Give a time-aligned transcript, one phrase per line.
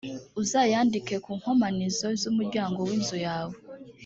[0.41, 3.55] uzayandike ku nkomanizo z’umuryango w’inzu yawe,